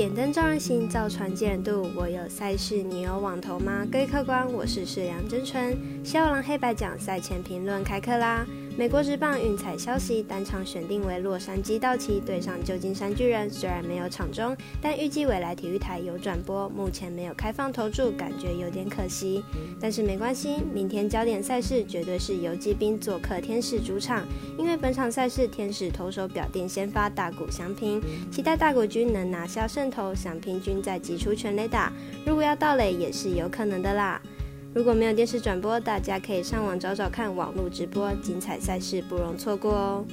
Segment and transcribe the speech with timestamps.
[0.00, 1.90] 点灯照人行，造船见人度。
[1.94, 3.86] 我有赛事，你有网投吗？
[3.92, 5.76] 各位客官，我是世良真纯。
[6.02, 8.46] 小狼黑白奖赛前评论开课啦！
[8.76, 13.50] 美国职棒运彩消息，单场选定为洛杉矶道奇对上旧金山巨人。
[13.50, 16.66] 虽然没有场中，但预计未来体育台有转播。
[16.70, 19.44] 目前没有开放投注，感觉有点可惜。
[19.78, 24.26] 但是没关系，明天焦点赛事绝对是游击兵做客天使主场。
[24.56, 28.00] 因为本场赛事天使投手表定先发大谷翔平，
[28.30, 31.92] 期待大谷军能拿下胜投，翔平军再击出全垒打。
[32.24, 34.22] 如果要盗垒，也是有可能的啦。
[34.72, 40.04] 如果没有电视转播，大家可以上网找找看网络直播，精彩赛事不容错过哦。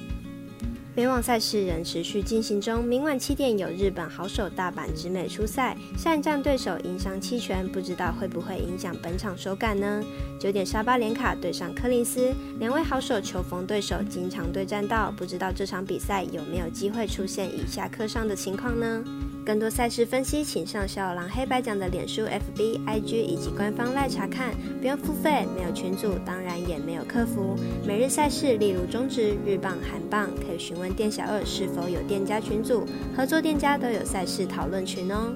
[0.96, 10.04] 美网赛事仍持续进行中，明晚七点有日本好手大阪直美出赛，下一站对手因伤弃权，不知道会不会影响本场手感呢？
[10.40, 19.04] 九点沙巴连卡对上柯林斯，两位好手球逢对手，经常对战到，不知道这场比赛有没有机会出现以下课上的情况呢？
[19.48, 27.56] 更多赛事分析，请上小狼黑白奖的脸书、FB、IG 以及官方赖查看，不用付费，没有群组，当然也没有客服。
[27.88, 32.86] 每日赛事，例如中职、日棒、韩棒，可以询问店小二是否有店家群组，
[33.16, 35.34] 合作店家都有赛事讨论群哦。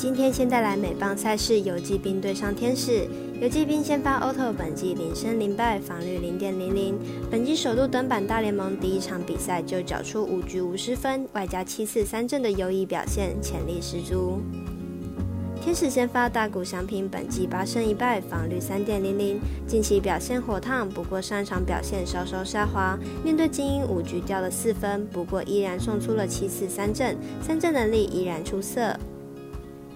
[0.00, 3.06] 今天先带来美棒赛事，游击兵对上天使。
[3.38, 6.98] 游击兵先发 Otto，本季零胜零败，防率零点零零。
[7.30, 14.40] 本季首度登板大联盟，第一场比赛就缴出五局无失分，外加七次三振的优异表现，潜力十足。
[15.60, 19.38] 天使先发大谷翔平，本季八胜一败，防率三点零零。
[19.66, 22.98] 近期表现火烫，不过上场表现稍稍下滑。
[23.22, 28.98] 面对精英五局掉了四分，不过依然送出了七次三振，三振能力依然出色。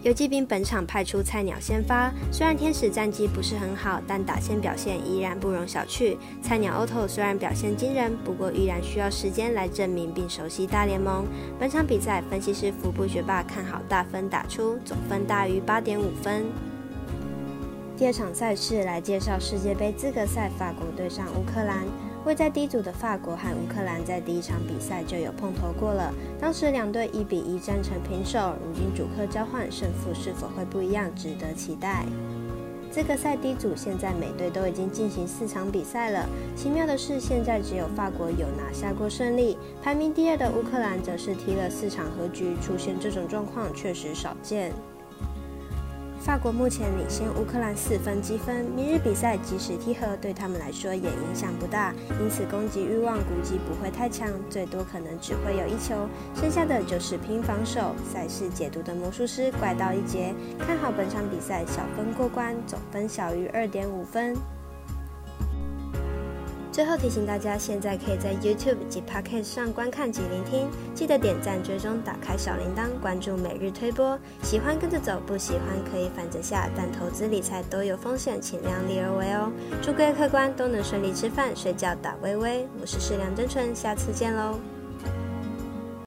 [0.05, 6.15] 游击兵本场派出菜鸟先发，虽然天使战绩不是很好，但打线表现依然不容小觑。
[6.43, 11.25] 菜鸟 Otto 虽然表现惊人，不过依然需要时间来证明并熟悉大联盟。
[11.59, 16.45] 本场比赛，分析师福布学霸看好大分打出，总分大于八点五分。
[17.97, 21.87] 第二场赛事来介绍世界杯资格赛，法国对上乌克兰。
[22.25, 28.55] 位在低组的法国和乌克兰在第一场比赛就有碰头过了，当时两队一比一战成平手。
[28.65, 32.07] 如今主客交换，胜负是否会不一样，值得期待。
[32.91, 36.27] 资格赛低组现在每队都已经进行四场比赛了。
[36.57, 44.73] 奇妙的是，现在只有法国有拿下过胜利，排名第二的乌克兰则是踢了四场和局，出现这种状况确实少见。
[46.25, 57.95] 法国目前领先乌克兰四分积分，明日比赛即使踢和，对他们来说也影响不大，因此攻击欲望估计不会太强，最多可能只会有一球，剩下的就是拼防守。
[58.11, 64.35] 赛事解读的魔术师怪盗一杰，看好本场比赛小分过关，总分小于二点五分。
[66.75, 74.19] 最后提醒大家，现在可以在 YouTube 及 Pocket 上观看及聆听，记得点赞、追踪、打开小铃铛、关注每日推播。
[74.43, 79.53] 喜欢跟着走，不喜欢可以反着下，但投资理财都有风险，请量力而为哦。
[79.81, 82.67] 祝各位客官都能顺利吃饭、睡觉、打微微。
[82.81, 84.59] 我是适量真纯，下次见喽。